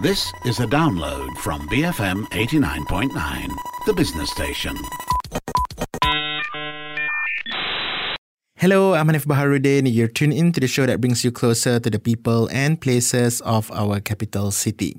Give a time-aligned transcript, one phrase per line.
[0.00, 3.12] This is a download from BFM 89.9,
[3.84, 4.74] the business station.
[8.56, 9.92] Hello, I'm Hanif Baharuddin.
[9.92, 13.42] You're tuned in to the show that brings you closer to the people and places
[13.42, 14.96] of our capital city.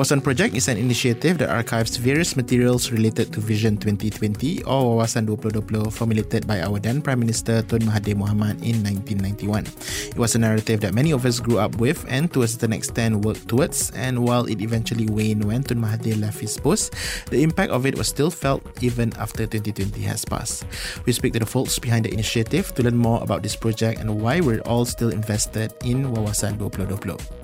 [0.00, 5.28] Wawasan Project is an initiative that archives various materials related to Vision 2020 or Wawasan
[5.28, 9.68] 2020 formulated by our then Prime Minister Tun Mahathir Mohamad in 1991.
[10.08, 12.72] It was a narrative that many of us grew up with and to a certain
[12.72, 16.96] extent worked towards and while it eventually waned when Tun Mahathir left his post,
[17.28, 20.64] the impact of it was still felt even after 2020 has passed.
[21.04, 24.08] We speak to the folks behind the initiative to learn more about this project and
[24.24, 27.39] why we're all still invested in Wawasan 2020.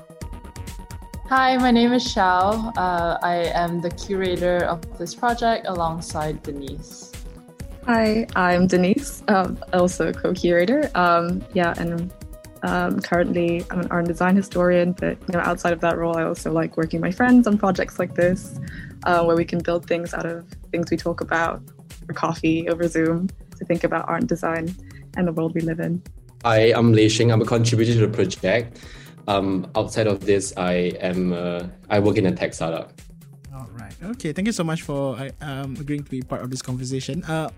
[1.28, 2.72] Hi, my name is Xiao.
[2.76, 7.10] Uh, I am the curator of this project alongside Denise.
[7.84, 10.88] Hi, I'm Denise, um, also co-curator.
[10.94, 12.12] Um, yeah, and
[12.62, 16.16] um, currently I'm an art and design historian, but you know, outside of that role,
[16.16, 18.60] I also like working with my friends on projects like this,
[19.02, 21.60] uh, where we can build things out of things we talk about
[22.06, 24.72] for coffee over Zoom to think about art and design
[25.16, 26.00] and the world we live in.
[26.44, 27.32] Hi, I'm Lei Sheng.
[27.32, 28.78] I'm a contributor to the project.
[29.26, 32.92] Um, outside of this, I am uh, I work in a tech startup.
[33.52, 33.92] All right.
[34.14, 34.32] Okay.
[34.32, 37.24] Thank you so much for uh, um, agreeing to be part of this conversation.
[37.24, 37.48] Uh,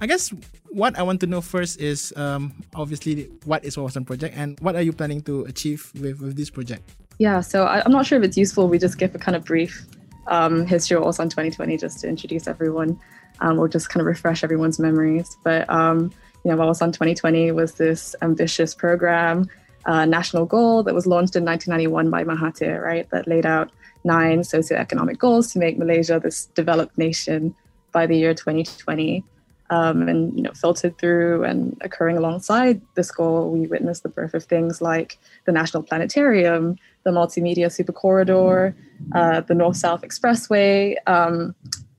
[0.00, 0.30] I guess
[0.70, 4.74] what I want to know first is um, obviously what is Wawasan Project and what
[4.74, 6.82] are you planning to achieve with, with this project?
[7.18, 7.40] Yeah.
[7.40, 8.68] So I, am not sure if it's useful.
[8.68, 9.86] We just give a kind of brief
[10.26, 12.98] um, history of Wawasan 2020 just to introduce everyone
[13.40, 15.36] um, or just kind of refresh everyone's memories.
[15.44, 16.10] But um,
[16.44, 19.48] you know, Wawasan 2020 was this ambitious program
[19.86, 23.08] uh, national goal that was launched in 1991 by Mahathir, right?
[23.10, 23.70] That laid out
[24.04, 27.54] nine socioeconomic goals to make Malaysia this developed nation
[27.92, 29.24] by the year 2020.
[29.68, 34.32] Um, and you know, filtered through and occurring alongside this goal, we witnessed the birth
[34.32, 38.76] of things like the National Planetarium, the Multimedia Super Corridor,
[39.12, 41.52] uh, the North South Expressway, um,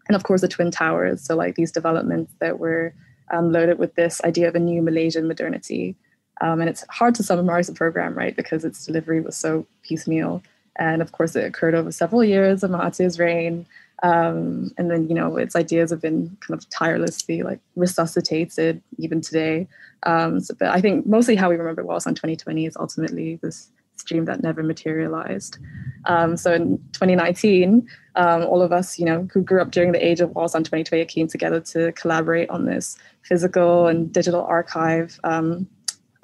[0.08, 1.22] and of course the Twin Towers.
[1.22, 2.94] So, like these developments that were
[3.32, 5.98] um, loaded with this idea of a new Malaysian modernity.
[6.42, 10.44] Um, and it's hard to summarize the program, right, because its delivery was so piecemeal.
[10.78, 13.66] And of course, it occurred over several years of Mahathir's reign.
[14.04, 19.22] Um, and then, you know, its ideas have been kind of tirelessly like resuscitated even
[19.22, 19.68] today.
[20.04, 24.26] Um, so, but I think mostly how we remember Wawasan 2020 is ultimately this stream
[24.26, 25.58] that never materialized.
[26.06, 30.06] Um, so in 2019, um, all of us, you know, who grew up during the
[30.06, 35.68] age of Wawasan 2020 came together to collaborate on this physical and digital archive um,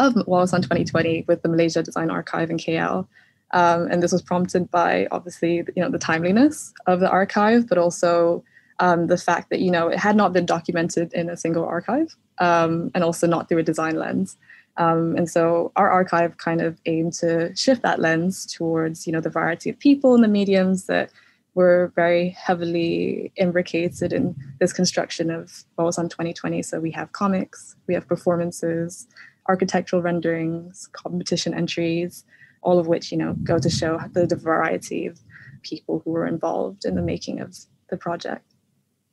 [0.04, 3.08] of on 2020 with the Malaysia Design Archive in KL.
[3.52, 7.78] Um, and this was prompted by obviously you know the timeliness of the archive, but
[7.78, 8.44] also
[8.80, 12.16] um, the fact that you know it had not been documented in a single archive,
[12.40, 14.38] um, and also not through a design lens.
[14.78, 19.22] Um, and so our archive kind of aimed to shift that lens towards you know
[19.22, 21.12] the variety of people and the mediums that
[21.56, 26.64] were very heavily imbricated in this construction of Wawasan 2020.
[26.64, 29.08] So we have comics, we have performances,
[29.48, 32.24] architectural renderings, competition entries,
[32.62, 35.20] all of which, you know, go to show the, variety of
[35.64, 37.56] people who were involved in the making of
[37.90, 38.53] the project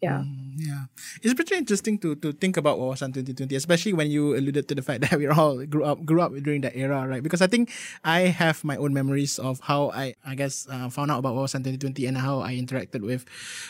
[0.00, 0.25] yeah.
[0.25, 0.84] Mm, yeah.
[1.21, 4.81] It's pretty interesting to to think about Wawasan 2020 especially when you alluded to the
[4.81, 7.22] fact that we all grew up grew up during that era right?
[7.22, 7.69] Because I think
[8.05, 11.65] I have my own memories of how I I guess uh, found out about Wawasan
[11.65, 13.28] 2020 and how I interacted with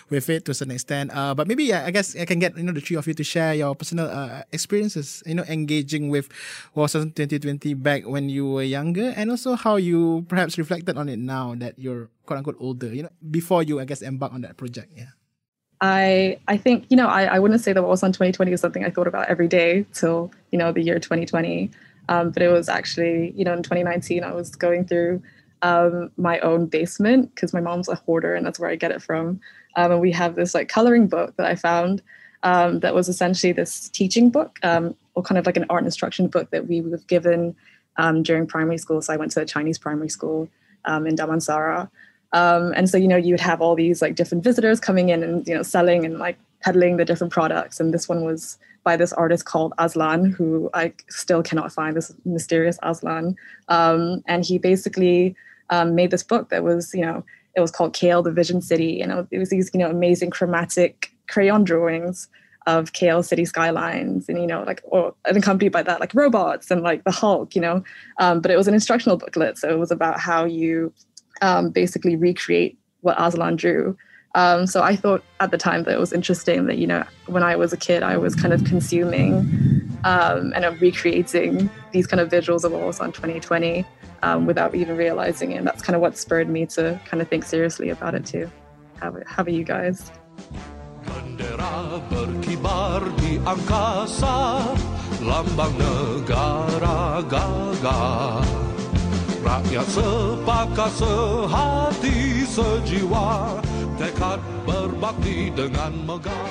[0.08, 1.10] with it to a certain extent.
[1.10, 3.14] Uh, but maybe yeah, I guess I can get you know the three of you
[3.14, 6.30] to share your personal uh, experiences you know engaging with
[6.78, 11.18] Wawasan 2020 back when you were younger and also how you perhaps reflected on it
[11.18, 14.54] now that you're quote unquote older you know before you I guess embark on that
[14.56, 15.18] project yeah
[15.80, 18.90] I I think you know I, I wouldn't say that Wawasan 2020 is something I
[18.90, 21.70] thought about every day till you know the year 2020,
[22.08, 25.22] um, but it was actually you know in 2019 I was going through
[25.62, 29.02] um, my own basement because my mom's a hoarder and that's where I get it
[29.02, 29.40] from,
[29.76, 32.02] um, and we have this like coloring book that I found
[32.42, 36.26] um, that was essentially this teaching book um, or kind of like an art instruction
[36.28, 37.54] book that we were given
[37.96, 39.02] um, during primary school.
[39.02, 40.48] So I went to a Chinese primary school
[40.86, 41.90] in Damansara.
[42.32, 45.22] Um, and so, you know, you would have all these like different visitors coming in
[45.22, 47.80] and, you know, selling and like peddling the different products.
[47.80, 52.12] And this one was by this artist called Azlan, who I still cannot find this
[52.24, 53.36] mysterious Azlan.
[53.68, 55.34] Um, and he basically
[55.70, 57.24] um, made this book that was, you know,
[57.56, 59.00] it was called KL, the Vision City.
[59.00, 62.28] And it was these, you know, amazing chromatic crayon drawings
[62.66, 66.70] of KL city skylines and, you know, like, or and accompanied by that, like robots
[66.70, 67.82] and like the Hulk, you know.
[68.18, 69.58] Um, but it was an instructional booklet.
[69.58, 70.92] So it was about how you
[71.40, 73.96] um, basically recreate what Azlan drew.
[74.34, 77.42] Um, so I thought at the time that it was interesting that, you know, when
[77.42, 82.28] I was a kid, I was kind of consuming um, and recreating these kind of
[82.28, 83.84] visuals of Wawasan 2020
[84.22, 85.56] um, without even realizing it.
[85.56, 88.50] And that's kind of what spurred me to kind of think seriously about it too.
[89.00, 90.12] How, how about you guys?
[102.50, 103.62] Sejiwa,
[103.94, 106.50] tekad berbakti dengan megah.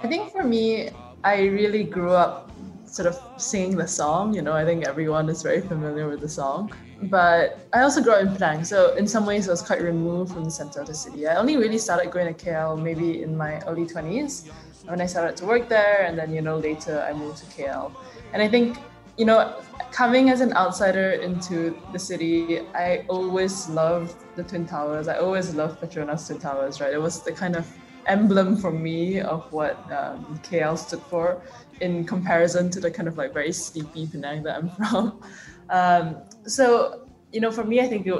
[0.00, 0.94] I think for me,
[1.26, 2.54] I really grew up
[2.86, 4.30] sort of singing the song.
[4.30, 6.70] You know, I think everyone is very familiar with the song.
[7.10, 10.32] But I also grew up in Penang, so in some ways I was quite removed
[10.32, 11.26] from the center of the city.
[11.26, 14.48] I only really started going to KL maybe in my early 20s
[14.86, 17.90] when I started to work there, and then you know later I moved to KL.
[18.32, 18.78] And I think
[19.18, 19.58] you know
[19.94, 25.06] coming as an outsider into the city, I always loved the Twin Towers.
[25.06, 26.80] I always loved Petronas Twin Towers.
[26.80, 27.64] Right, it was the kind of
[28.06, 31.40] emblem for me of what um, KL stood for
[31.80, 35.22] in comparison to the kind of like very sleepy Penang that I'm from.
[35.70, 38.14] Um, so, you know, for me, I think it,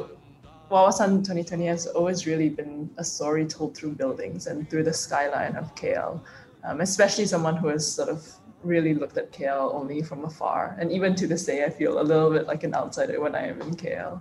[0.71, 5.57] Wawasan 2020 has always really been a story told through buildings and through the skyline
[5.57, 6.21] of KL,
[6.63, 8.25] um, especially someone who has sort of
[8.65, 10.77] really looked at KL only from afar.
[10.79, 13.49] And even to this day, I feel a little bit like an outsider when I
[13.49, 14.21] am in KL.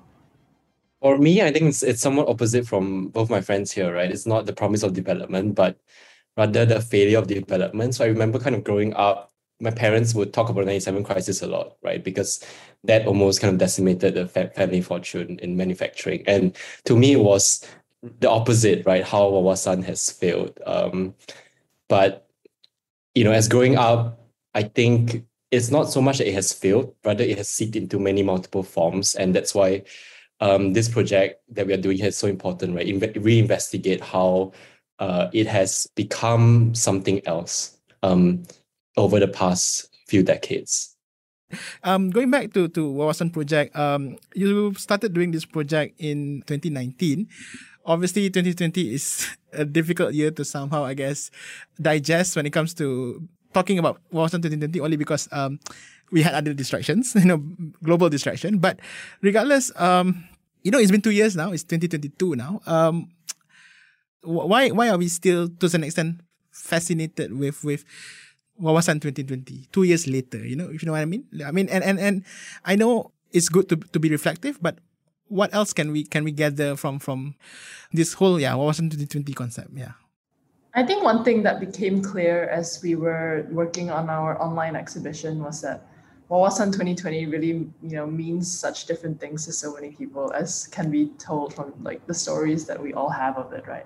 [1.02, 4.10] For me, I think it's, it's somewhat opposite from both my friends here, right?
[4.10, 5.78] It's not the promise of development, but
[6.38, 7.96] rather the failure of development.
[7.96, 11.42] So I remember kind of growing up my parents would talk about the 97 crisis
[11.42, 12.04] a lot, right?
[12.04, 12.46] Because
[12.84, 16.24] that almost kind of decimated the family fortune in manufacturing.
[16.28, 16.56] And
[16.86, 17.66] to me, it was
[18.20, 19.04] the opposite, right?
[19.04, 20.60] How Wawasan has failed.
[20.66, 21.16] Um,
[21.88, 22.28] but,
[23.16, 24.20] you know, as growing up,
[24.54, 28.00] I think it's not so much that it has failed, rather it has seeped into
[28.00, 29.16] many multiple forms.
[29.16, 29.84] And that's why
[30.40, 32.88] um, this project that we are doing here is so important, right?
[32.88, 34.54] Inve- reinvestigate how
[35.00, 37.78] uh, it has become something else.
[38.02, 38.44] Um,
[38.98, 40.96] over the past few decades.
[41.84, 47.30] Um, going back to to Wawasan project, um, you started doing this project in 2019.
[47.86, 51.30] Obviously, 2020 is a difficult year to somehow, I guess,
[51.78, 53.22] digest when it comes to
[53.54, 55.60] talking about Wawasan 2020 only because um,
[56.12, 57.38] we had other distractions, you know,
[57.84, 58.58] global distraction.
[58.60, 58.80] But
[59.22, 60.24] regardless, um,
[60.64, 61.52] you know, it's been two years now.
[61.52, 62.62] It's 2022 now.
[62.66, 63.10] Um,
[64.24, 66.22] why why are we still, to some extent,
[66.52, 67.84] fascinated with with
[68.62, 71.26] Wawasan 2020, two years later, you know, if you know what I mean?
[71.46, 72.24] I mean, and, and, and
[72.64, 74.78] I know it's good to, to be reflective, but
[75.28, 77.36] what else can we, can we gather from, from
[77.92, 79.70] this whole, yeah, Wawasan 2020 concept?
[79.74, 79.94] Yeah.
[80.76, 85.44] I think one thing that became clear as we were working on our online exhibition
[85.44, 85.86] was that
[86.32, 90.90] Wawasan 2020 really, you know, means such different things to so many people as can
[90.90, 93.86] be told from like the stories that we all have of it, right?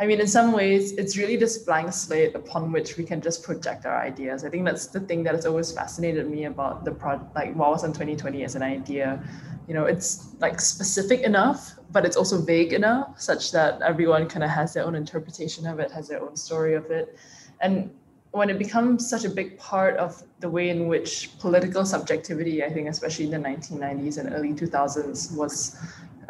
[0.00, 3.42] I mean, in some ways, it's really this blank slate upon which we can just
[3.42, 4.46] project our ideas.
[4.46, 7.92] I think that's the thing that has always fascinated me about the project, like Wawasan
[7.92, 9.22] 2020 as an idea.
[9.68, 14.42] You know, it's like specific enough, but it's also vague enough, such that everyone kind
[14.42, 17.18] of has their own interpretation of it, has their own story of it.
[17.60, 17.90] And
[18.30, 22.70] when it becomes such a big part of the way in which political subjectivity, I
[22.70, 25.76] think, especially in the 1990s and early 2000s, was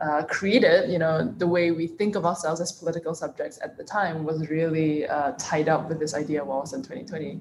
[0.01, 3.85] uh, created, you know, the way we think of ourselves as political subjects at the
[3.85, 7.41] time was really uh, tied up with this idea of in 2020.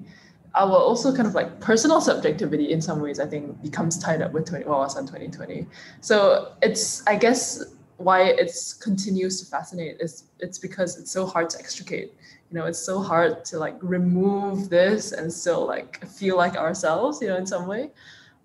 [0.54, 4.32] Our also kind of like personal subjectivity in some ways, I think, becomes tied up
[4.32, 5.66] with 20, Wawasan 2020.
[6.00, 7.64] So it's, I guess,
[7.96, 12.14] why it continues to fascinate is it's because it's so hard to extricate.
[12.50, 17.22] You know, it's so hard to like remove this and still like feel like ourselves,
[17.22, 17.90] you know, in some way.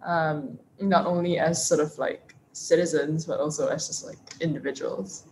[0.06, 2.25] Um, not only as sort of like
[2.56, 5.26] citizens, but also as just like individuals.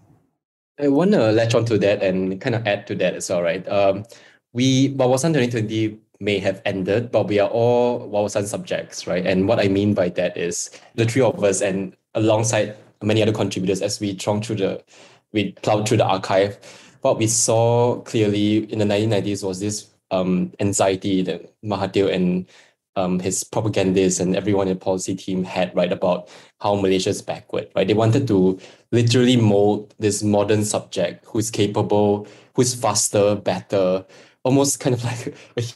[0.80, 3.44] I want to latch on to that and kind of add to that as well,
[3.44, 3.68] right?
[3.68, 4.06] Um,
[4.54, 9.26] we Wawasan 2020 may have ended, but we are all Wawasan subjects, right?
[9.26, 13.34] And what I mean by that is the three of us and alongside many other
[13.34, 14.84] contributors as we thronged through the,
[15.32, 16.58] we plowed through the archive,
[17.02, 22.46] what we saw clearly in the 1990s was this um, anxiety that Mahathir and
[22.96, 26.30] um, his propagandists and everyone in the policy team had right about
[26.62, 27.88] how Malaysia is backward, right?
[27.88, 28.60] They wanted to
[28.92, 34.06] literally mold this modern subject who's capable, who's faster, better,
[34.44, 35.36] almost kind of like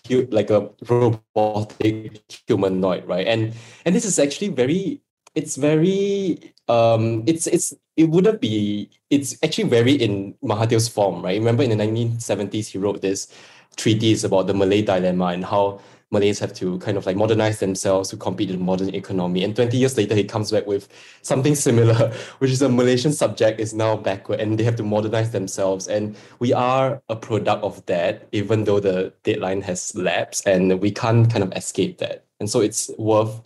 [0.10, 3.28] a like a robotic humanoid, right?
[3.28, 3.54] And
[3.86, 5.02] and this is actually very,
[5.36, 11.40] it's very, um, it's it's it wouldn't be, it's actually very in Mahathir's form, right?
[11.40, 13.28] Remember in the 1970s he wrote this
[13.76, 18.10] treatise about the Malay dilemma and how Malays have to kind of like modernize themselves
[18.10, 19.44] to compete in the modern economy.
[19.44, 20.88] And 20 years later, he comes back with
[21.22, 25.32] something similar, which is a Malaysian subject is now backward and they have to modernize
[25.32, 25.88] themselves.
[25.88, 30.92] And we are a product of that, even though the deadline has lapsed and we
[30.92, 32.26] can't kind of escape that.
[32.40, 33.42] And so it's worth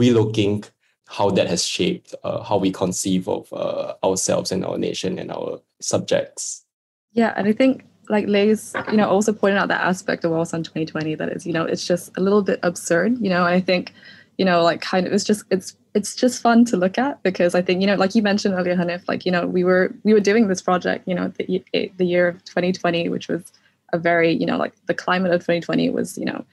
[0.00, 0.68] relooking
[1.06, 5.30] how that has shaped uh, how we conceive of uh, ourselves and our nation and
[5.30, 6.64] our subjects.
[7.12, 10.64] Yeah, and I think like Lay's, you know, also pointed out that aspect of Wawasan
[10.64, 13.60] 2020 that is, you know, it's just a little bit absurd, you know, and I
[13.60, 13.92] think,
[14.36, 17.54] you know, like kind of it's just it's it's just fun to look at because
[17.54, 20.12] I think, you know, like you mentioned earlier, Hanif, like, you know, we were we
[20.12, 23.52] were doing this project, you know, the the year of 2020, which was
[23.92, 26.44] a very, you know, like the climate of 2020 was, you know,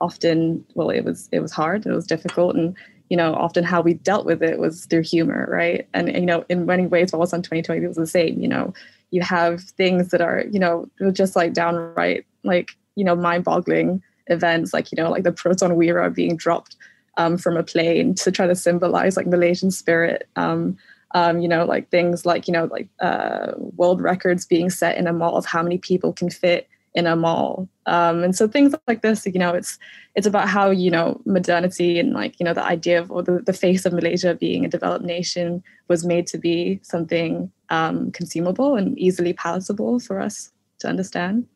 [0.00, 2.56] often well, it was it was hard, it was difficult.
[2.56, 2.76] And
[3.10, 5.86] you know, often how we dealt with it was through humor, right?
[5.92, 8.40] And, and you know, in many ways, Wawasan 2020 was the same.
[8.40, 8.74] You know,
[9.14, 14.72] you have things that are you know just like downright like you know mind-boggling events
[14.72, 16.76] like you know like the proton wira being dropped
[17.16, 20.76] um, from a plane to try to symbolize like malaysian spirit um,
[21.14, 25.06] um, you know like things like you know like uh, world records being set in
[25.06, 27.68] a mall of how many people can fit in a mall.
[27.86, 29.78] Um, and so things like this you know it's
[30.14, 33.40] it's about how you know modernity and like you know the idea of or the,
[33.40, 38.76] the face of malaysia being a developed nation was made to be something um, consumable
[38.76, 41.46] and easily palatable for us to understand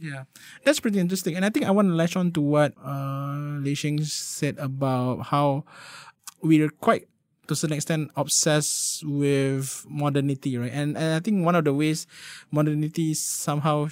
[0.00, 0.24] yeah,
[0.62, 3.74] that's pretty interesting, and I think I want to latch on to what uh, Lei
[3.74, 5.64] Sheng said about how
[6.40, 7.08] we're quite
[7.48, 10.72] to certain extent obsessed with modernity, right?
[10.72, 12.06] And and I think one of the ways
[12.50, 13.88] modernity somehow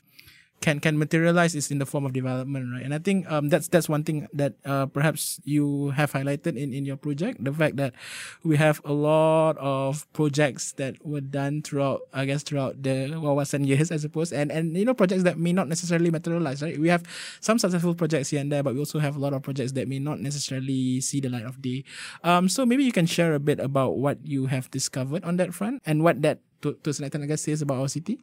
[0.61, 2.83] can can materialize is in the form of development, right?
[2.83, 6.73] And I think um, that's that's one thing that uh, perhaps you have highlighted in,
[6.73, 7.95] in your project, the fact that
[8.43, 13.67] we have a lot of projects that were done throughout, I guess, throughout the Wawasan
[13.67, 16.79] years, I suppose, and and you know projects that may not necessarily materialize, right?
[16.79, 17.05] We have
[17.41, 19.89] some successful projects here and there, but we also have a lot of projects that
[19.89, 21.85] may not necessarily see the light of day.
[22.25, 25.55] Um, so maybe you can share a bit about what you have discovered on that
[25.55, 28.19] front and what that to, to a I guess, says about our city.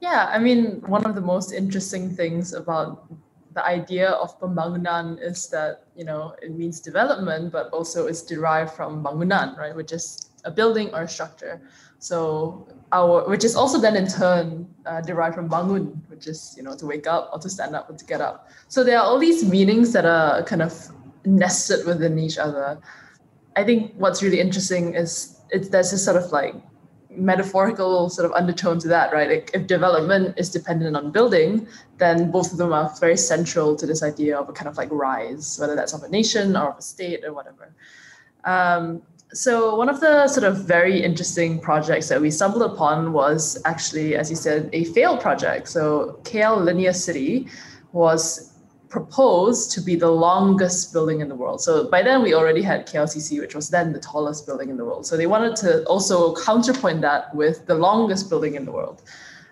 [0.00, 3.04] Yeah, I mean, one of the most interesting things about
[3.52, 8.72] the idea of pembangunan is that, you know, it means development, but also it's derived
[8.72, 11.60] from bangunan, right, which is a building or a structure.
[11.98, 16.62] So our, which is also then in turn uh, derived from bangun, which is, you
[16.62, 18.48] know, to wake up or to stand up or to get up.
[18.68, 20.72] So there are all these meanings that are kind of
[21.26, 22.80] nested within each other.
[23.54, 26.54] I think what's really interesting is it's there's this sort of like
[27.10, 29.28] metaphorical sort of undertone to that, right?
[29.28, 31.66] Like if development is dependent on building,
[31.98, 34.88] then both of them are very central to this idea of a kind of like
[34.90, 37.74] rise, whether that's of a nation or of a state or whatever.
[38.44, 39.02] Um,
[39.32, 44.16] so one of the sort of very interesting projects that we stumbled upon was actually,
[44.16, 45.68] as you said, a failed project.
[45.68, 47.48] So KL Linear City
[47.92, 48.49] was
[48.90, 51.62] proposed to be the longest building in the world.
[51.62, 54.84] So by then we already had KLCC, which was then the tallest building in the
[54.84, 55.06] world.
[55.06, 59.02] So they wanted to also counterpoint that with the longest building in the world.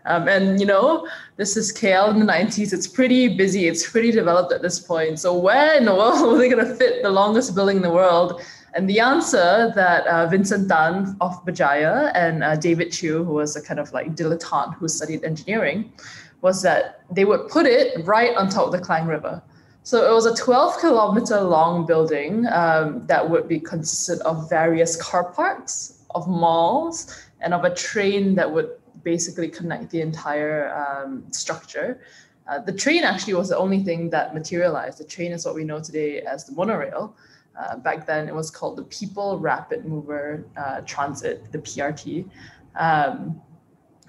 [0.06, 2.72] Um, and you know, this is KL in the 90s.
[2.72, 3.68] It's pretty busy.
[3.68, 5.20] It's pretty developed at this point.
[5.20, 8.42] So where in the world they going to fit the longest building in the world?
[8.74, 13.56] And the answer that uh, Vincent Tan of Berjaya and uh, David Chew, who was
[13.56, 15.92] a kind of like dilettante who studied engineering,
[16.40, 19.42] was that they would put it right on top of the Klang River.
[19.82, 24.96] So it was a 12 kilometer long building um, that would be consisted of various
[24.96, 28.70] car parks, of malls, and of a train that would
[29.02, 32.00] basically connect the entire um, structure.
[32.46, 34.98] Uh, the train actually was the only thing that materialized.
[34.98, 37.16] The train is what we know today as the monorail.
[37.58, 42.28] Uh, back then, it was called the People Rapid Mover uh, Transit, the PRT.
[42.76, 43.40] Um,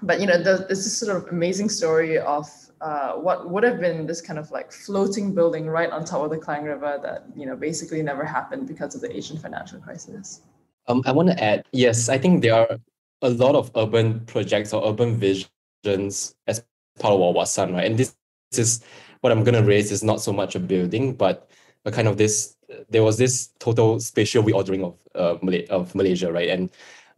[0.02, 2.48] but you know, the, this is sort of amazing story of
[2.80, 6.30] uh, what would have been this kind of like floating building right on top of
[6.30, 10.42] the Klang River that you know basically never happened because of the Asian financial crisis.
[10.88, 12.78] Um, I want to add, yes, I think there are
[13.22, 16.64] a lot of urban projects or urban visions as
[16.98, 17.84] part of Wawasan, right?
[17.84, 18.16] And this,
[18.50, 18.84] this is
[19.20, 21.48] what I'm gonna raise is not so much a building, but
[21.84, 22.56] a kind of this.
[22.88, 26.48] There was this total spatial reordering of uh, Malay, of Malaysia, right?
[26.48, 26.70] And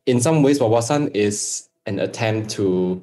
[0.07, 3.03] in some ways, Wawasan is an attempt to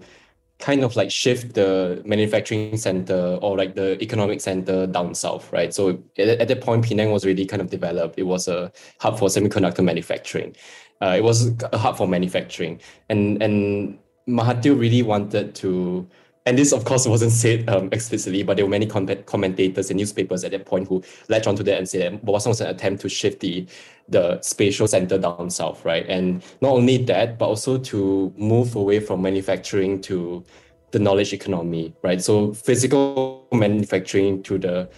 [0.60, 5.74] kind of like shift the manufacturing center or like the economic center down south, right?
[5.74, 8.20] So at, at that point, Penang was really kind of developed.
[8.20, 10.56] It was a hub for semiconductor manufacturing.
[11.02, 16.08] Uh, it was a hub for manufacturing, and and Mahathir really wanted to
[16.50, 20.44] and this of course wasn't said um, explicitly, but there were many commentators and newspapers
[20.44, 23.10] at that point who latched onto that and said that Wawasan was an attempt to
[23.10, 23.68] shift the
[24.08, 26.08] the spatial center down south, right?
[26.10, 30.44] And not only that, but also to move away from manufacturing to
[30.90, 32.20] the knowledge economy, right?
[32.20, 34.90] So physical manufacturing to the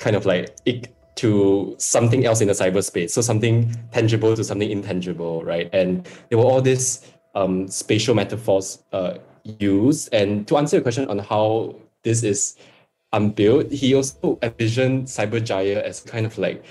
[0.00, 3.10] kind of like it, to something else in the cyberspace.
[3.10, 5.70] So something tangible to something intangible, right?
[5.72, 9.18] And there were all these um, spatial metaphors uh,
[9.58, 10.12] used.
[10.12, 12.56] And to answer your question on how this is
[13.12, 16.64] unbuilt, he also envisioned Cyberjaya as kind of like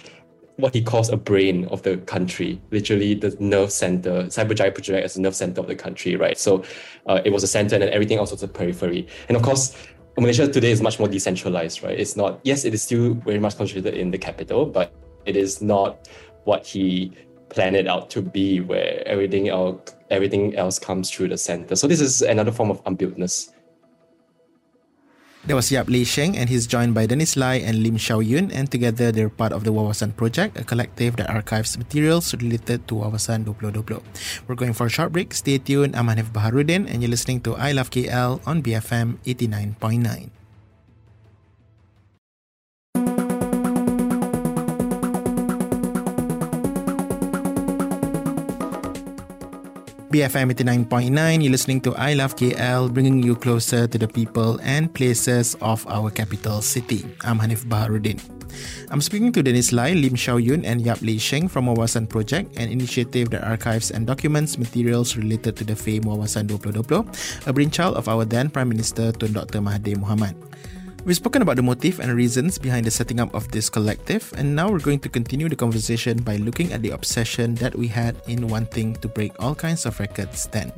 [0.58, 4.24] what he calls a brain of the country, literally the nerve center.
[4.24, 6.38] Cyberjaya project as the nerve center of the country, right?
[6.38, 6.64] So
[7.08, 9.08] uh, it was a center and then everything else was a periphery.
[9.28, 9.76] And of course,
[10.18, 12.00] Malaysia today is much more decentralized, right?
[12.00, 14.94] It's not, yes, it is still very much concentrated in the capital, but
[15.26, 16.08] it is not
[16.46, 17.12] what he
[17.50, 21.76] planned it out to be, where everything else, everything else comes through the center.
[21.76, 23.52] So this is another form of unbuiltness.
[25.46, 28.50] That was Yap Lei Sheng and he's joined by Dennis Lai and Lim Xiao Yun
[28.50, 32.96] and together they're part of the Wawasan Project, a collective that archives materials related to
[32.96, 34.02] Wawasan 2020.
[34.48, 35.36] We're going for a short break.
[35.36, 35.96] Stay tuned.
[35.96, 40.45] I'm Hanif Baharuddin and you're listening to I Love KL on BFM 89.9.
[50.16, 54.88] BFM 89.9, you're listening to I Love KL, bringing you closer to the people and
[54.88, 57.04] places of our capital city.
[57.28, 58.24] I'm Hanif Baharuddin.
[58.96, 62.56] I'm speaking to Dennis Lai, Lim Xiao Yun, and Yap Lei Sheng from Wawasan Project,
[62.56, 67.12] an initiative that archives and documents materials related to the famed Wawasan 2020,
[67.44, 69.60] a brainchild of our then Prime Minister Tun Dr.
[69.60, 70.32] Mahathir Mohamad.
[71.06, 74.56] We've spoken about the motive and reasons behind the setting up of this collective, and
[74.56, 78.18] now we're going to continue the conversation by looking at the obsession that we had
[78.26, 80.74] in wanting to break all kinds of records then.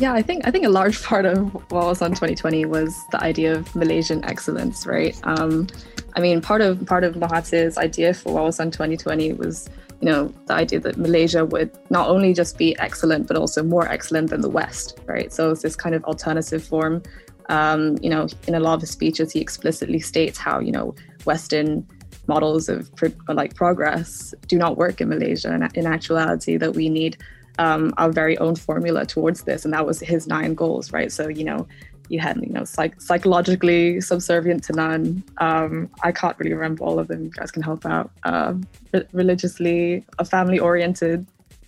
[0.00, 1.38] Yeah, I think I think a large part of
[1.72, 5.16] Wawasan 2020 was the idea of Malaysian excellence, right?
[5.24, 5.66] Um,
[6.12, 9.66] I mean, part of part of Mahathir's idea for Wawasan 2020 was,
[10.02, 13.88] you know, the idea that Malaysia would not only just be excellent but also more
[13.88, 15.32] excellent than the West, right?
[15.32, 17.02] So it's this kind of alternative form
[17.48, 20.94] um, you know, in a lot of his speeches, he explicitly states how, you know,
[21.24, 21.86] Western
[22.26, 25.52] models of pro- like progress do not work in Malaysia.
[25.52, 27.16] And in actuality, that we need
[27.58, 29.64] um, our very own formula towards this.
[29.64, 31.12] And that was his nine goals, right?
[31.12, 31.66] So, you know,
[32.08, 35.24] you had, you know, psych- psychologically subservient to none.
[35.38, 37.24] Um, I can't really remember all of them.
[37.24, 38.10] You guys can help out.
[38.24, 38.54] Uh,
[38.92, 41.26] re- religiously, a family oriented.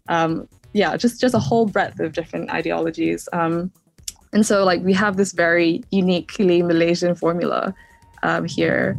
[0.08, 3.28] Um, yeah, just just a whole breadth of different ideologies.
[3.32, 3.72] Um,
[4.36, 7.74] and so, like, we have this very uniquely Malaysian formula
[8.22, 8.94] um, here.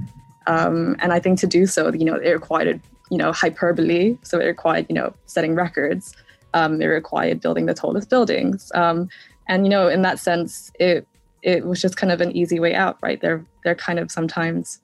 [0.48, 4.18] Um, and I think to do so, you know, it required, you know, hyperbole.
[4.24, 6.16] So it required, you know, setting records.
[6.56, 8.72] Um, it required building the tallest buildings.
[8.74, 9.10] Um,
[9.48, 11.06] and, you know, in that sense, it
[11.44, 13.22] it was just kind of an easy way out, right?
[13.22, 14.80] They're they're kind of sometimes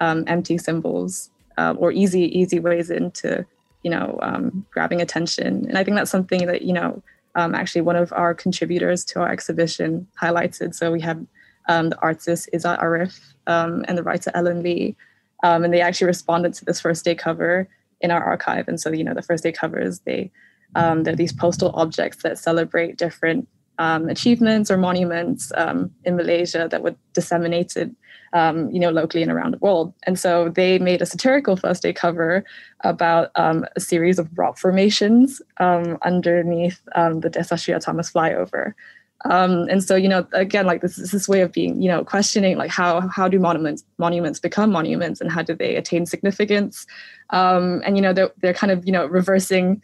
[0.00, 3.44] um, empty symbols uh, or easy easy ways into,
[3.82, 5.66] you know, um, grabbing attention.
[5.68, 7.02] And I think that's something that, you know,
[7.38, 10.74] um, actually one of our contributors to our exhibition highlighted.
[10.74, 11.24] So we have
[11.68, 14.96] um, the artist Izzat Arif um, and the writer Ellen Lee,
[15.44, 17.68] um, and they actually responded to this first day cover
[18.00, 18.66] in our archive.
[18.66, 20.32] And so you know the first day covers they
[20.74, 23.48] um, they're these postal objects that celebrate different
[23.78, 25.52] um, achievements or monuments
[26.04, 27.94] in Malaysia that were disseminated
[28.32, 29.92] um, you know, locally and around the world.
[30.04, 32.44] And so they made a satirical first day cover
[32.80, 38.74] about um, a series of rock formations um, underneath um, the Desa Sri Hartamas flyover.
[39.24, 42.04] Um, and so, you know, again, like this is this way of being, you know,
[42.04, 46.86] questioning like how how do monuments monuments become monuments and how do they attain significance?
[47.30, 49.82] Um, and you know, they're they're kind of you know reversing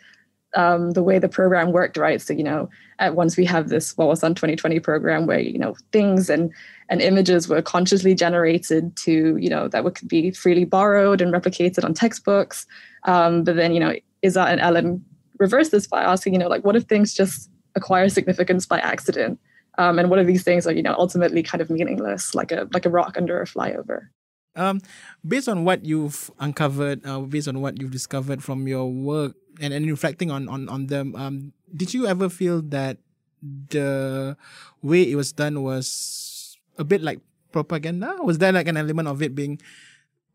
[0.54, 2.20] um, the way the program worked, right?
[2.20, 6.30] So, you know, at once we have this Wawasan 2020 program where, you know, things
[6.30, 6.52] and
[6.88, 11.82] and images were consciously generated to, you know, that would be freely borrowed and replicated
[11.84, 12.66] on textbooks.
[13.04, 15.04] Um, but then, you know, Izzat and Ellen
[15.38, 19.38] reverse this by asking, you know, like, what if things just acquire significance by accident?
[19.78, 22.68] Um, and what if these things are, you know, ultimately kind of meaningless, like a
[22.72, 24.08] like a rock under a flyover?
[24.56, 24.80] Um,
[25.26, 29.72] based on what you've uncovered, uh, based on what you've discovered from your work, and,
[29.72, 32.98] and reflecting on on on them, um, did you ever feel that
[33.42, 34.36] the
[34.82, 37.20] way it was done was a bit like
[37.52, 38.16] propaganda?
[38.22, 39.60] Was there like an element of it being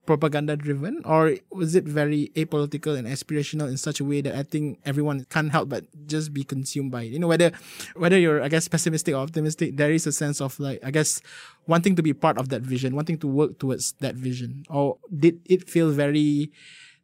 [0.06, 4.42] propaganda driven or was it very apolitical and aspirational in such a way that I
[4.42, 7.12] think everyone can't help but just be consumed by it?
[7.14, 7.52] You know, whether
[7.96, 11.22] whether you're I guess pessimistic or optimistic, there is a sense of like I guess
[11.68, 14.66] wanting to be part of that vision, wanting to work towards that vision.
[14.70, 16.52] Or did it feel very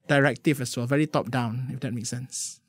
[0.08, 2.62] directive as well, very top down, if that makes sense?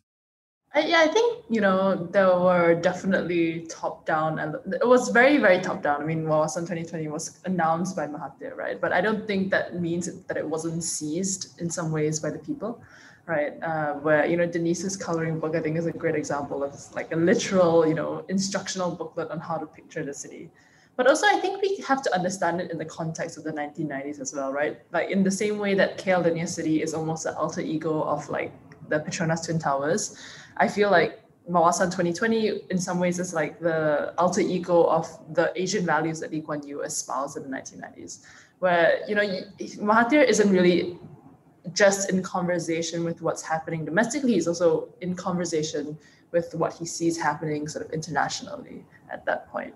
[0.85, 5.61] yeah, I think you know there were definitely top down, and it was very very
[5.61, 6.03] top down.
[6.03, 8.79] I mean, Wawasan 2020 was announced by Mahathir, right?
[8.81, 12.39] But I don't think that means that it wasn't seized in some ways by the
[12.39, 12.83] people,
[13.27, 13.55] right?
[13.63, 17.11] Uh, where you know Denise's coloring book, I think, is a great example of like
[17.13, 20.51] a literal, you know, instructional booklet on how to picture the city.
[20.97, 24.19] But also, I think we have to understand it in the context of the 1990s
[24.19, 24.81] as well, right?
[24.93, 28.53] Like in the same way that Linear City is almost the alter ego of like
[28.89, 30.17] the Petronas Twin Towers,
[30.57, 35.53] I feel like Wawasan 2020 in some ways is like the alter ego of the
[35.55, 38.25] Asian values that Lee Kuan Yew espoused in the 1990s,
[38.59, 39.23] where you know
[39.79, 40.99] Mahathir isn't really
[41.73, 45.97] just in conversation with what's happening domestically; he's also in conversation
[46.33, 49.75] with what he sees happening sort of internationally at that point.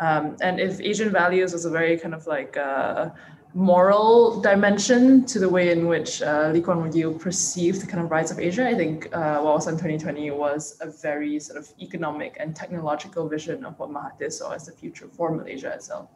[0.00, 3.10] Um, and if Asian values is a very kind of like uh,
[3.54, 8.10] moral dimension to the way in which uh, Lee Kuan Yew perceived the kind of
[8.10, 12.54] rights of Asia, I think uh, Wawasan 2020 was a very sort of economic and
[12.54, 16.08] technological vision of what Mahathir saw as the future for Malaysia itself.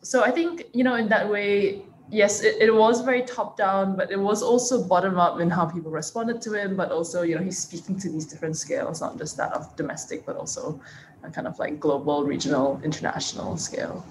[0.00, 3.96] So I think, you know, in that way, yes, it, it was very top down,
[3.96, 6.76] but it was also bottom up in how people responded to him.
[6.76, 10.24] But also, you know, he's speaking to these different scales, not just that of domestic,
[10.24, 10.80] but also
[11.22, 14.04] a kind of like global, regional, international scale.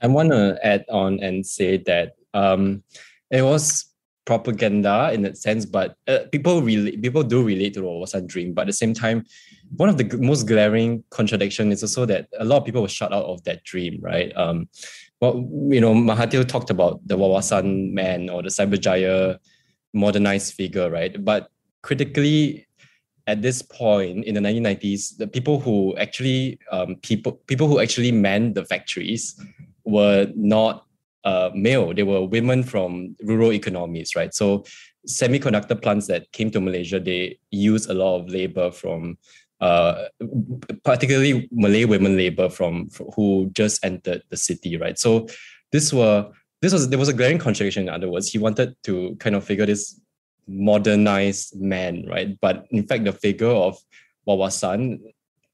[0.00, 2.82] I want to add on and say that um,
[3.30, 3.92] it was
[4.24, 8.52] propaganda in that sense, but uh, people really people do relate to the Wawasan dream.
[8.52, 9.24] But at the same time,
[9.76, 13.12] one of the most glaring contradiction is also that a lot of people were shut
[13.12, 14.32] out of that dream, right?
[14.36, 14.68] Um,
[15.20, 19.38] well, you know, Mahathir talked about the Wawasan man or the Cyberjaya
[19.94, 21.24] modernized figure, right?
[21.24, 21.48] But
[21.82, 22.66] critically,
[23.26, 28.12] at this point in the 1990s, the people who actually um, people people who actually
[28.12, 29.40] manned the factories
[29.84, 30.86] were not
[31.24, 34.34] uh, male; they were women from rural economies, right?
[34.34, 34.64] So,
[35.06, 39.18] semiconductor plants that came to Malaysia, they use a lot of labor from
[39.62, 40.08] uh,
[40.82, 44.98] particularly Malay women labor from, from, who just entered the city, right?
[44.98, 45.28] So
[45.70, 46.28] this were
[46.60, 47.84] this was there was a glaring contradiction.
[47.84, 50.00] In other words, he wanted to kind of figure this
[50.52, 52.38] modernized man, right?
[52.40, 53.78] But in fact, the figure of
[54.28, 55.00] Wawasan,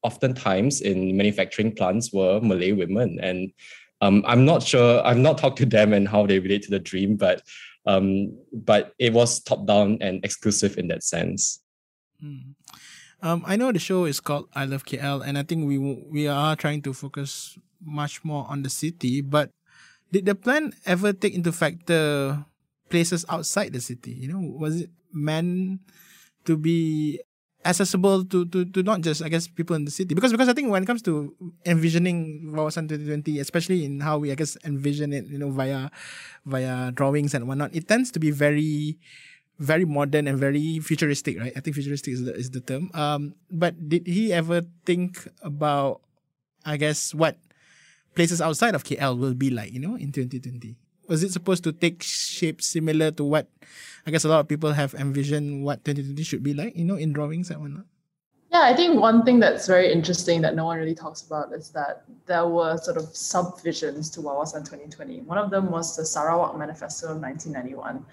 [0.03, 3.53] oftentimes in manufacturing plants, were Malay women, and
[4.01, 5.05] um, I'm not sure.
[5.05, 7.43] I've not talked to them and how they relate to the dream, but
[7.87, 11.61] um, but it was top down and exclusive in that sense.
[12.23, 12.55] Mm.
[13.21, 16.29] Um, I know the show is called I Love KL, and I think we we
[16.29, 19.21] are trying to focus much more on the city.
[19.21, 19.51] But
[20.13, 22.45] did the plan ever take into factor
[22.89, 24.13] places outside the city?
[24.13, 25.81] You know, was it meant
[26.45, 27.21] to be
[27.65, 30.55] accessible to, to, to not just I guess people in the city because because I
[30.55, 31.35] think when it comes to
[31.67, 35.91] envisioning Wawasan 2020, especially in how we I guess envision it, you know, via
[36.47, 38.99] via drawings and whatnot, it tends to be very
[39.59, 41.53] very modern and very futuristic, right?
[41.57, 42.91] I think futuristic is the, is the term.
[42.95, 46.01] Um, but did he ever think about,
[46.65, 47.37] I guess, what
[48.15, 50.77] places outside of KL will be like, you know, in 2020?
[51.09, 53.49] Was it supposed to take shape similar to what
[54.07, 56.97] I guess a lot of people have envisioned what 2020 should be like, you know,
[56.97, 57.85] in drawings and whatnot?
[58.51, 61.71] Yeah, I think one thing that's very interesting that no one really talks about is
[61.71, 65.21] that there were sort of subvisions to Wawasan 2020.
[65.21, 68.05] One of them was the Sarawak Manifesto of 1991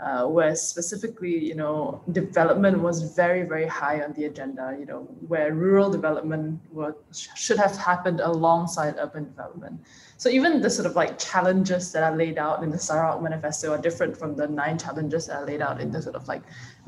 [0.00, 5.00] uh, where specifically, you know, development was very, very high on the agenda, you know,
[5.28, 9.78] where rural development would, should have happened alongside urban development.
[10.20, 13.72] So even the sort of like challenges that are laid out in the Sarawak Manifesto
[13.72, 16.42] are different from the nine challenges that are laid out in the sort of like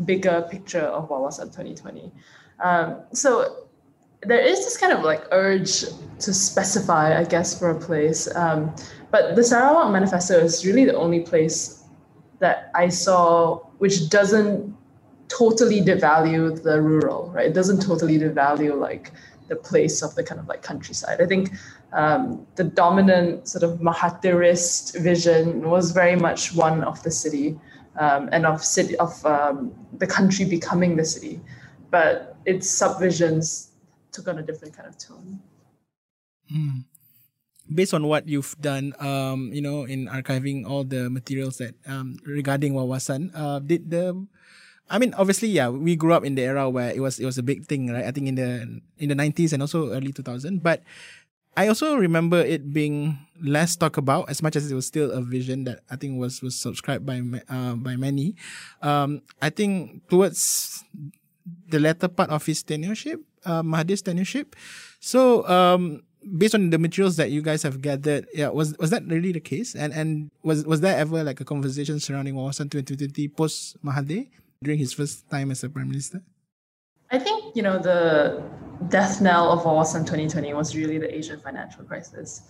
[0.05, 2.12] bigger picture of Wawasan 2020.
[2.62, 3.68] Um, so
[4.21, 5.85] there is this kind of like urge
[6.18, 8.29] to specify, I guess, for a place.
[8.37, 8.77] Um,
[9.11, 11.85] but the Sarawak Manifesto is really the only place
[12.40, 14.77] that I saw, which doesn't
[15.29, 17.47] totally devalue the rural, right?
[17.47, 19.11] It doesn't totally devalue like
[19.53, 21.21] the place of the kind of like countryside.
[21.21, 21.53] I think
[21.93, 27.61] um, the dominant sort of Mahathirist vision was very much one of the city
[28.01, 31.41] um, and of city of um, the country becoming the city,
[31.91, 33.77] but its subvisions
[34.11, 35.41] took on a different kind of tone.
[36.49, 36.85] Mm
[37.73, 42.19] based on what you've done, um, you know, in archiving all the materials that um,
[42.27, 44.12] regarding Wawasan, uh, did the
[44.90, 47.38] I mean, obviously, yeah, we grew up in the era where it was it was
[47.38, 48.05] a big thing, right?
[48.05, 50.62] I think in the in the nineties and also early two thousand.
[50.62, 50.83] But
[51.57, 55.21] I also remember it being less talked about, as much as it was still a
[55.21, 58.37] vision that I think was was subscribed by uh, by many.
[58.81, 60.85] Um, I think towards
[61.68, 64.55] the latter part of his tenureship, uh, Mahathir's tenureship.
[65.01, 69.05] So um, based on the materials that you guys have gathered, yeah, was was that
[69.05, 69.75] really the case?
[69.75, 74.29] And and was was there ever like a conversation surrounding Wawasan 2020 post Mahathir
[74.62, 76.22] during his first time as a prime minister?
[77.11, 78.42] I think you know the
[78.88, 82.42] death knell of Wawasan 2020 was really the Asian financial crisis.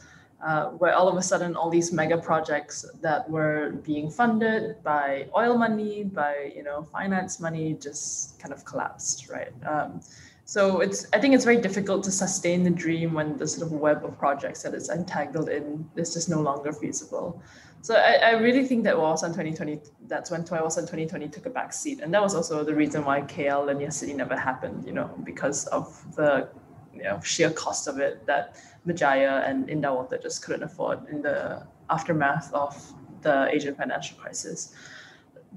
[0.44, 5.28] Uh, where all of a sudden all these mega projects that were being funded by
[5.36, 9.52] oil money, by you know finance money, just kind of collapsed, right?
[9.64, 10.00] Um,
[10.44, 13.72] So it's I think it's very difficult to sustain the dream when the sort of
[13.72, 17.40] web of projects that it's entangled in is just no longer feasible.
[17.82, 21.72] So I, I really think that Wawasan 2020, that's when Wawasan 2020 took a back
[21.72, 22.00] seat.
[22.00, 25.66] And that was also the reason why KL Linear City never happened, you know, because
[25.66, 26.48] of the
[26.94, 31.66] you know, sheer cost of it that Berjaya and Indah just couldn't afford in the
[31.90, 34.74] aftermath of the Asian financial crisis.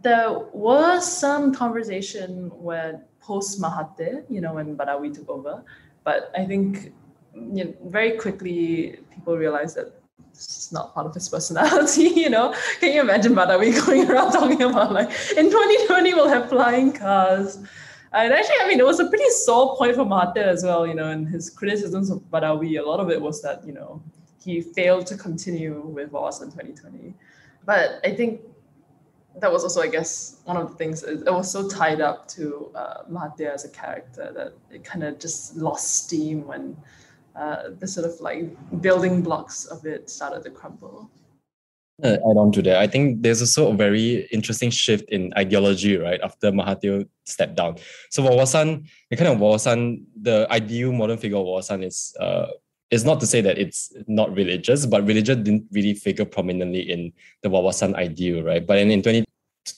[0.02, 5.64] There was some conversation when post Mahathir, you know, when Badawi took over,
[6.04, 6.94] but I think
[7.34, 10.00] you know, very quickly people realized that
[10.32, 12.54] it's not part of his personality, you know.
[12.80, 17.58] Can you imagine Badawi going around talking about like in 2020 we'll have flying cars?
[18.14, 20.94] And actually, I mean, it was a pretty sore point for Mahathir as well, you
[20.94, 24.02] know, and his criticisms of Badawi, a lot of it was that, you know,
[24.42, 27.14] he failed to continue with us in 2020.
[27.66, 28.42] But I think
[29.39, 31.04] that was also, I guess, one of the things.
[31.04, 35.19] It was so tied up to uh, Mahathir as a character that it kind of
[35.19, 36.78] just lost steam when
[37.36, 41.10] uh, the sort of like building blocks of it started to crumble.
[42.04, 45.95] Uh, add on to that, I think there's also a very interesting shift in ideology,
[45.95, 46.19] right?
[46.21, 47.78] After Mahathir stepped down.
[48.10, 52.48] So for Wawasan, the kind of Wawasan, the ideal modern figure of Wawasan is uh,
[52.96, 57.14] is not to say that it's not religious, but religion didn't really figure prominently in
[57.44, 58.66] the Wawasan ideal, right?
[58.66, 59.26] But then in 20,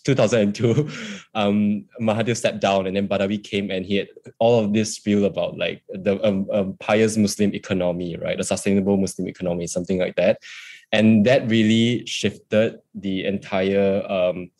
[0.04, 0.90] 2002,
[1.34, 4.08] um, Mahathir stepped down and then Badawi came and he had
[4.40, 8.40] all of this spiel about like the um, um, pious Muslim economy, right?
[8.40, 10.40] A sustainable Muslim economy, something like that.
[10.92, 14.52] And that really shifted the entire um,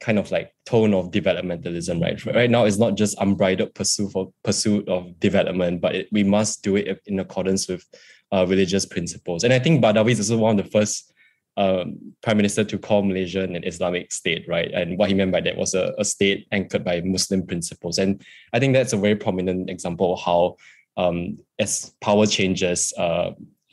[0.00, 2.24] kind of like tone of developmentalism, right?
[2.26, 6.62] Right now, it's not just unbridled pursuit for pursuit of development, but it, we must
[6.62, 7.84] do it in accordance with
[8.32, 9.44] uh, religious principles.
[9.44, 11.12] And I think Badawi is also one of the first
[11.56, 14.70] um, prime minister to call Malaysia an Islamic state, right?
[14.72, 17.98] And what he meant by that was a, a state anchored by Muslim principles.
[17.98, 20.56] And I think that's a very prominent example of how,
[20.96, 23.30] um, as power changes, uh,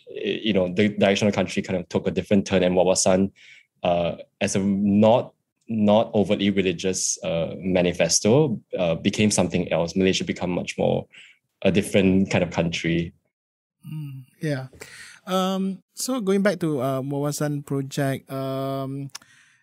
[0.07, 2.63] you know, the direction of the country kind of took a different turn.
[2.63, 3.31] And Wawasan,
[3.81, 5.33] uh, as a not
[5.71, 9.95] not overtly religious uh, manifesto, uh, became something else.
[9.95, 11.07] Malaysia become much more
[11.61, 13.13] a different kind of country.
[13.85, 14.67] Mm, yeah.
[15.25, 17.01] Um, so going back to uh,
[17.65, 19.09] project, um,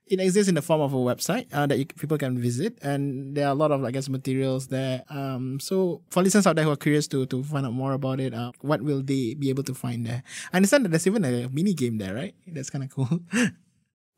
[0.06, 3.36] it exists in the form of a website uh, that you, people can visit, and
[3.36, 5.02] there are a lot of I guess materials there.
[5.10, 8.20] Um, so for listeners out there who are curious to to find out more about
[8.20, 10.22] it, uh, what will they be able to find there?
[10.52, 12.34] I understand that there's even a mini game there, right?
[12.46, 13.20] That's kind of cool.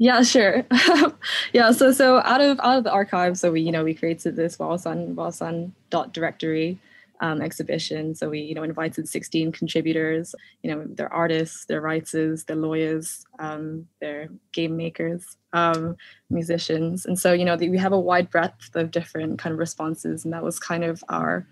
[0.00, 0.64] Yeah, sure.
[1.52, 4.34] yeah, so so out of out of the archive, so we you know we created
[4.34, 6.78] this Wawasan Wawasan dot directory
[7.20, 8.14] um, exhibition.
[8.14, 10.34] So we, you know, invited 16 contributors.
[10.62, 15.96] You know, they're artists, they're writers, they're lawyers, um, they're game makers, um,
[16.30, 20.24] musicians, and so you know we have a wide breadth of different kind of responses,
[20.24, 21.46] and that was kind of our.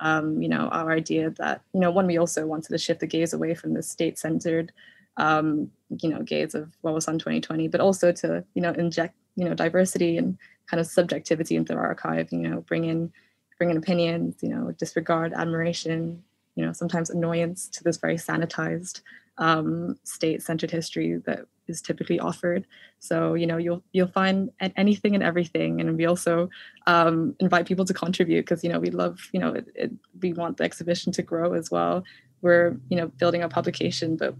[0.00, 3.06] Um, you know, our idea that, you know, one, we also wanted to shift the
[3.06, 4.72] gaze away from the state-centered,
[5.16, 9.54] um, you know, gaze of Wawasan 2020, but also to, you know, inject, you know,
[9.54, 13.12] diversity and kind of subjectivity into our archive, you know, bring in
[13.58, 16.22] bring in opinions, you know, disregard admiration,
[16.56, 19.00] you know, sometimes annoyance to this very sanitized
[19.38, 22.66] um, state-centered history that is typically offered.
[22.98, 26.50] So you know you'll you'll find anything and everything, and we also
[26.86, 30.32] um, invite people to contribute because you know we love you know it, it, we
[30.32, 32.04] want the exhibition to grow as well.
[32.42, 34.34] We're you know building a publication, but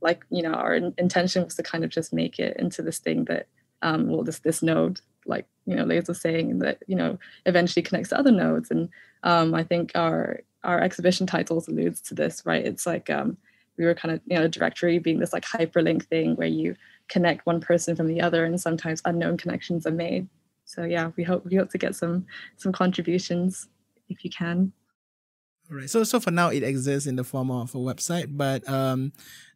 [0.00, 3.24] like you know our intention was to kind of just make it into this thing
[3.26, 3.46] that
[3.82, 7.82] um, well this this node like you know Liz was saying that you know eventually
[7.82, 8.70] connects to other nodes.
[8.70, 8.88] And
[9.22, 12.64] um, I think our our exhibition titles alludes to this right?
[12.64, 13.36] It's like um,
[13.78, 16.76] we were kind of you know directory being this like hyperlink thing where you
[17.08, 20.28] connect one person from the other and sometimes unknown connections are made.
[20.64, 23.68] So yeah we hope we hope to get some some contributions
[24.08, 24.72] if you can.
[25.70, 25.88] All right.
[25.88, 29.12] So so for now it exists in the form of a website but um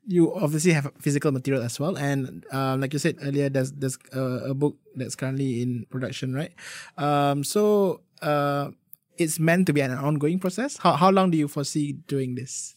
[0.06, 3.98] you obviously have physical material as well, and um, like you said earlier, there's there's
[4.12, 6.52] a, a book that's currently in production, right?
[6.98, 8.70] Um, so uh,
[9.16, 10.76] it's meant to be an ongoing process.
[10.78, 12.76] How how long do you foresee doing this?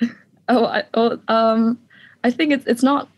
[0.48, 1.78] oh, I, oh, um,
[2.22, 3.08] I think it's it's not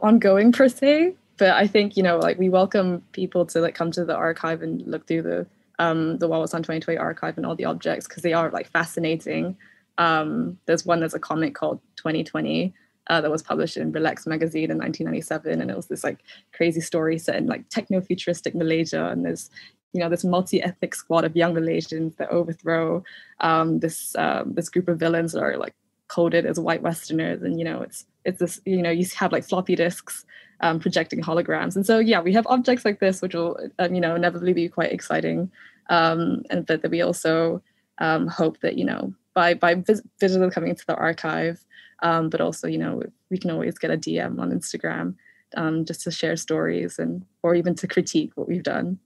[0.00, 3.90] ongoing per se, but I think you know, like we welcome people to like come
[3.92, 5.46] to the archive and look through the
[5.78, 9.56] um the Wawasan 2020 archive and all the objects because they are like fascinating
[9.98, 12.74] um, there's one there's a comic called 2020
[13.08, 16.20] uh, that was published in Relax magazine in 1997, and it was this like
[16.52, 19.50] crazy story set in like techno-futuristic Malaysia, and there's
[19.92, 23.02] you know this multi-ethnic squad of young Malaysians that overthrow
[23.40, 25.74] um, this um, this group of villains that are like
[26.08, 29.44] coded as white Westerners, and you know it's it's this you know you have like
[29.44, 30.24] floppy disks
[30.60, 34.00] um, projecting holograms, and so yeah we have objects like this which will um, you
[34.00, 35.50] know inevitably be quite exciting,
[35.90, 37.60] um, and but that we also
[37.98, 41.64] um, hope that you know by by vis- visitors coming to the archive,
[42.02, 45.14] um, but also you know we can always get a DM on Instagram
[45.56, 48.98] um, just to share stories and or even to critique what we've done.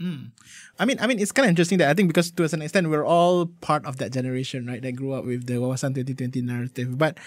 [0.00, 0.30] Mm.
[0.78, 2.88] I mean, I mean, it's kind of interesting that I think because to an extent
[2.88, 4.80] we're all part of that generation, right?
[4.80, 6.96] That grew up with the Wawasan 2020 narrative.
[6.96, 7.18] But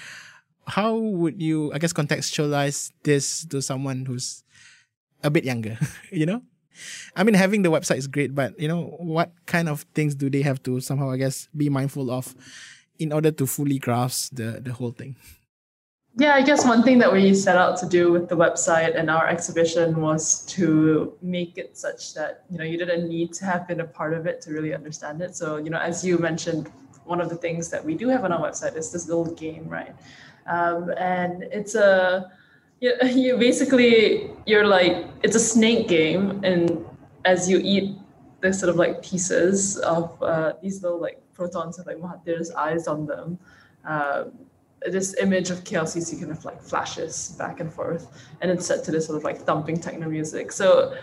[0.67, 4.43] how would you, I guess, contextualize this to someone who's
[5.23, 5.77] a bit younger?
[6.11, 6.43] you know,
[7.15, 10.29] I mean, having the website is great, but you know, what kind of things do
[10.29, 12.35] they have to somehow, I guess, be mindful of
[12.99, 15.15] in order to fully grasp the the whole thing?
[16.17, 19.09] Yeah, I guess one thing that we set out to do with the website and
[19.09, 23.65] our exhibition was to make it such that you know you didn't need to have
[23.67, 25.35] been a part of it to really understand it.
[25.35, 26.69] So you know, as you mentioned,
[27.05, 29.67] one of the things that we do have on our website is this little game,
[29.69, 29.95] right?
[30.47, 32.31] Um, and it's a
[32.81, 36.85] you, you basically you're like it's a snake game, and
[37.23, 37.95] as you eat
[38.41, 42.87] the sort of like pieces of uh, these little like protons with like Mahathir's eyes
[42.87, 43.39] on them.
[43.87, 44.25] Uh,
[44.87, 48.07] this image of KLCC kind of like flashes back and forth,
[48.41, 50.51] and it's set to this sort of like thumping techno music.
[50.51, 50.95] So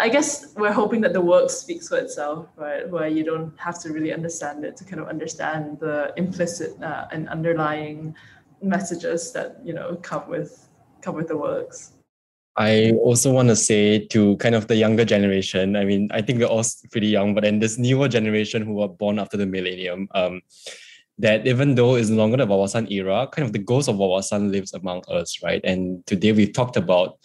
[0.00, 2.88] I guess we're hoping that the work speaks for itself, right?
[2.88, 7.08] Where you don't have to really understand it to kind of understand the implicit uh,
[7.10, 8.14] and underlying
[8.62, 10.68] messages that you know come with
[11.02, 11.92] come with the works.
[12.56, 15.74] I also want to say to kind of the younger generation.
[15.74, 18.88] I mean, I think we're all pretty young, but then this newer generation who are
[18.88, 20.08] born after the millennium.
[20.14, 20.42] Um,
[21.18, 24.50] that even though it's no longer the Wawasan era, kind of the ghost of Wawasan
[24.50, 25.60] lives among us, right?
[25.64, 27.18] And today we've talked about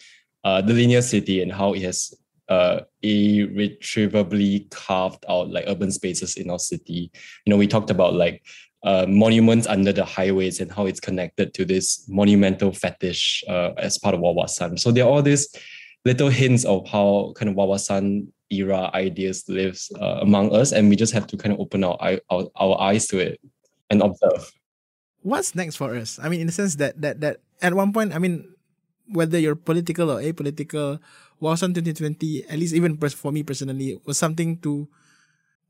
[0.44, 2.14] uh, the linear city and how it has
[2.50, 7.12] uh, irretrievably carved out like urban spaces in our city.
[7.46, 8.44] You know, we talked about like
[8.88, 14.00] uh, monuments under the highways and how it's connected to this monumental fetish uh, as
[14.00, 14.80] part of Wawasan.
[14.80, 15.52] So there are all these
[16.06, 20.96] little hints of how kind of Wawasan era ideas lives uh, among us, and we
[20.96, 22.00] just have to kind of open our,
[22.32, 23.44] our our eyes to it
[23.92, 24.56] and observe.
[25.20, 26.16] What's next for us?
[26.24, 28.48] I mean, in the sense that that that at one point, I mean,
[29.12, 31.04] whether you're political or apolitical,
[31.44, 34.88] Wawasan 2020, at least even for me personally, was something to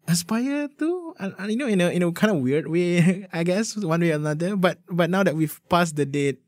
[0.08, 1.14] aspire to.
[1.20, 4.12] And you know, in a in a kind of weird way, I guess, one way
[4.12, 4.56] or another.
[4.56, 6.40] But but now that we've passed the date,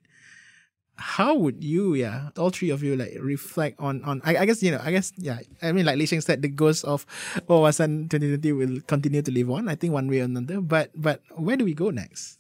[1.00, 4.22] how would you, yeah, all three of you, like reflect on on?
[4.24, 5.40] I, I guess you know, I guess yeah.
[5.62, 9.32] I mean, like Lei Sheng said, the ghost of ah Wawasan 2020 will continue to
[9.32, 9.68] live on.
[9.68, 10.62] I think one way or another.
[10.62, 12.40] But but where do we go next?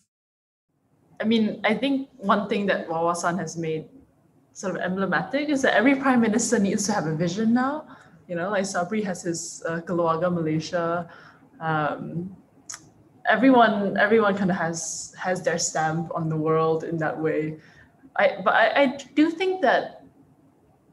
[1.19, 3.91] I mean, I think one thing that Wawasan has made
[4.53, 7.87] sort of emblematic is that every prime minister needs to have a vision now.
[8.29, 11.09] You know, like Sabri has his uh, Keluarga Malaysia.
[11.59, 12.29] Um,
[13.27, 17.57] everyone, everyone kind of has has their stamp on the world in that way.
[18.15, 20.05] I but I, I do think that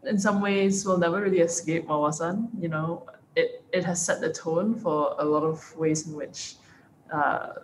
[0.05, 2.49] in some ways we'll never really escape Wawasan.
[2.59, 3.05] You know,
[3.37, 6.57] it it has set the tone for a lot of ways in which
[7.13, 7.61] uh,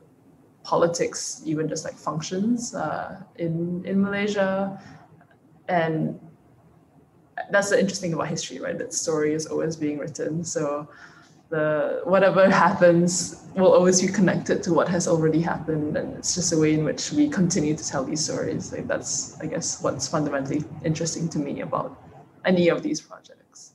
[0.64, 4.78] politics even just like functions uh, in in Malaysia,
[5.68, 6.20] and
[7.50, 8.76] that's the interesting thing about history, right?
[8.78, 10.44] That story is always being written.
[10.44, 10.88] So
[11.52, 15.96] the whatever happens will always be connected to what has already happened.
[15.96, 18.72] And it's just a way in which we continue to tell these stories.
[18.72, 22.00] Like that's i guess what's fundamentally interesting to me about
[22.44, 23.72] any of these projects.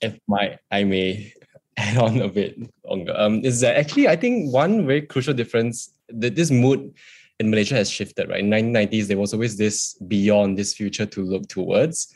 [0.00, 1.32] If my i may
[1.76, 3.14] add on a bit longer.
[3.16, 6.94] Um is that actually i think one very crucial difference that this mood
[7.38, 8.40] in malaysia has shifted right?
[8.40, 12.14] In 1990s there was always this beyond this future to look towards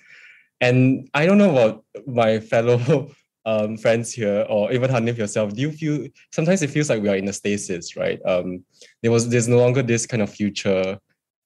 [0.60, 3.10] and i don't know about my fellow
[3.46, 7.08] um, friends here, or even Hanif yourself, do you feel sometimes it feels like we
[7.08, 8.20] are in a stasis, right?
[8.26, 8.64] Um,
[9.02, 10.98] there was there's no longer this kind of future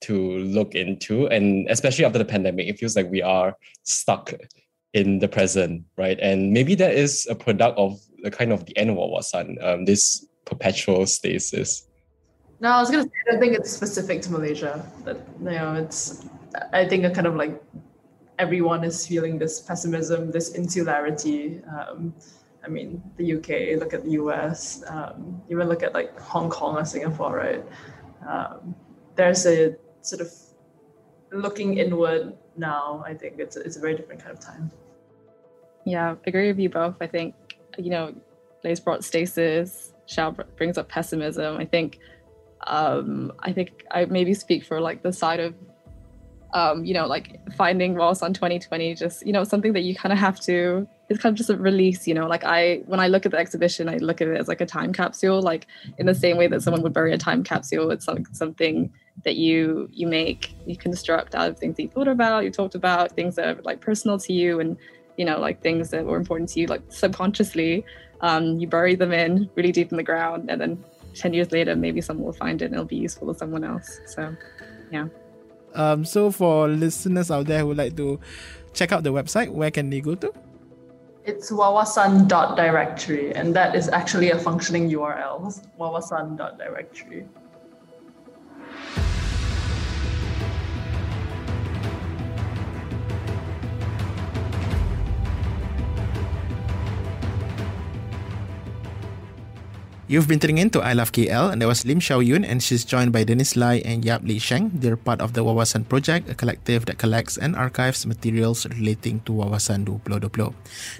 [0.02, 4.32] to look into, and especially after the pandemic, it feels like we are stuck
[4.92, 6.18] in the present, right?
[6.20, 9.84] And maybe that is a product of the kind of the end of Wawasan, um,
[9.84, 11.88] this perpetual stasis.
[12.60, 14.90] No, I was gonna say I don't think it's specific to Malaysia.
[15.04, 16.26] But you know, it's
[16.72, 17.60] I think a kind of like
[18.38, 21.62] everyone is feeling this pessimism, this insularity.
[21.64, 22.14] Um,
[22.64, 26.76] I mean, the UK, look at the US, um, even look at like Hong Kong
[26.76, 27.64] or Singapore, right?
[28.26, 28.74] Um,
[29.16, 30.32] there's a sort of
[31.32, 33.02] looking inward now.
[33.06, 34.70] I think it's a, it's a very different kind of time.
[35.84, 36.96] Yeah, agree with you both.
[37.00, 37.34] I think,
[37.78, 38.14] you know,
[38.62, 41.58] Lace brought stasis, Xiao brings up pessimism.
[41.58, 41.98] I think,
[42.66, 45.54] um, I think I maybe speak for like the side of
[46.54, 50.18] um, you know, like finding Wawasan 2020, just, you know, something that you kind of
[50.20, 53.26] have to, it's kind of just a release, you know, like I, when I look
[53.26, 55.66] at the exhibition, I look at it as like a time capsule, like
[55.98, 57.90] in the same way that someone would bury a time capsule.
[57.90, 58.92] It's like something
[59.24, 62.76] that you, you make, you construct out of things that you thought about, you talked
[62.76, 64.76] about, things that are like personal to you and,
[65.16, 67.84] you know, like things that were important to you, like subconsciously.
[68.20, 70.84] um, you bury them in really deep in the ground, and then
[71.14, 74.00] 10 years later, maybe someone will find it and it'll be useful to someone else.
[74.06, 74.34] So,
[74.90, 75.08] yeah.
[75.74, 78.20] Um, so, for listeners out there who would like to
[78.72, 80.32] check out the website, where can they go to?
[81.24, 87.26] It's wawasan.directory, and that is actually a functioning URL, wawasan.directory.
[100.04, 102.62] You've been tuning in to I Love KL, and that was Lim Xiao Yun, and
[102.62, 104.68] she's joined by Dennis Lai and Yap Lei Sheng.
[104.74, 109.32] They're part of the Wawasan Project, a collective that collects and archives materials relating to
[109.32, 110.52] Wawasan 2020.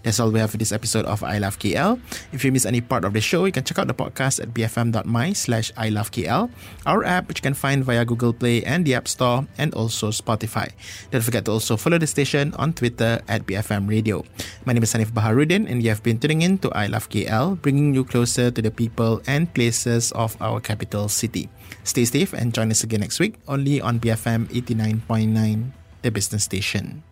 [0.03, 2.01] That's all we have for this episode of I Love KL.
[2.33, 4.57] If you miss any part of the show, you can check out the podcast at
[4.57, 6.49] bfm.my slash I Love KL,
[6.87, 10.13] our app, which you can find via Google Play and the App Store, and also
[10.17, 10.73] Spotify.
[11.11, 14.25] Don't forget to also follow the station on Twitter at BFM Radio.
[14.65, 17.61] My name is Hanif Baharudin, and you have been tuning in to I Love KL,
[17.61, 21.49] bringing you closer to the people people and places of our capital city.
[21.85, 25.71] Stay safe and join us again next week only on BFM 89.9,
[26.03, 27.03] the business station.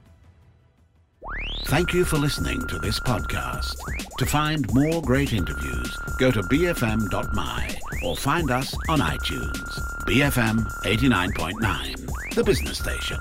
[1.66, 3.76] Thank you for listening to this podcast.
[4.18, 7.60] To find more great interviews, go to bfm.my
[8.04, 9.70] or find us on iTunes.
[10.08, 13.20] BFM 89.9, the business station.